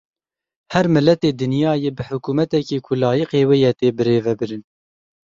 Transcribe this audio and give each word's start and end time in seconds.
Her 0.73 0.85
miletê 0.95 1.29
dinyayê, 1.41 1.91
bi 1.97 2.03
hikûmeteke 2.09 2.77
ku 2.85 2.93
layiqê 3.01 3.41
wê 3.49 3.57
ye 3.63 3.71
tê 3.79 3.87
birêvebirin. 3.97 4.63